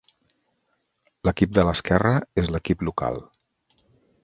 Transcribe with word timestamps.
L'equip 1.29 1.53
de 1.59 1.67
l'esquerra 1.69 2.15
és 2.45 2.51
l'equip 2.55 2.83
local. 2.91 3.23